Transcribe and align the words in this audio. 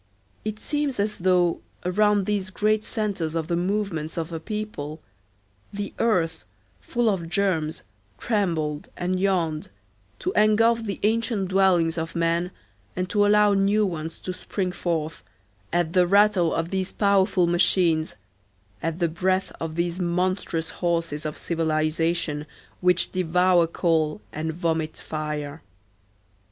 It 0.43 0.59
seems 0.59 0.99
as 0.99 1.19
though, 1.19 1.59
around 1.85 2.25
these 2.25 2.49
great 2.49 2.83
centres 2.83 3.35
of 3.35 3.45
the 3.47 3.55
movements 3.55 4.17
of 4.17 4.33
a 4.33 4.39
people, 4.39 4.99
the 5.71 5.93
earth, 5.99 6.43
full 6.79 7.07
of 7.07 7.29
germs, 7.29 7.83
trembled 8.17 8.89
and 8.97 9.19
yawned, 9.19 9.69
to 10.17 10.31
engulf 10.31 10.83
the 10.83 10.99
ancient 11.03 11.49
dwellings 11.49 11.99
of 11.99 12.15
men 12.15 12.49
and 12.95 13.11
to 13.11 13.27
allow 13.27 13.53
new 13.53 13.85
ones 13.85 14.17
to 14.17 14.33
spring 14.33 14.71
forth, 14.71 15.21
at 15.71 15.93
the 15.93 16.07
rattle 16.07 16.51
of 16.51 16.69
these 16.69 16.91
powerful 16.91 17.45
machines, 17.45 18.15
at 18.81 18.97
the 18.97 19.07
breath 19.07 19.51
of 19.59 19.75
these 19.75 19.99
monstrous 19.99 20.71
horses 20.71 21.27
of 21.27 21.37
civilization 21.37 22.47
which 22.79 23.11
devour 23.11 23.67
coal 23.67 24.19
and 24.33 24.51
vomit 24.53 24.97
fire. 24.97 25.61